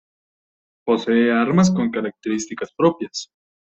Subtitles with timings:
[0.83, 3.27] Posee armas con características propias.